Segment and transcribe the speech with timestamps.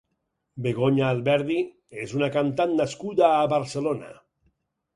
[0.67, 1.59] Begoña Alberdi
[2.05, 4.13] és una cantant nascuda a Barcelona.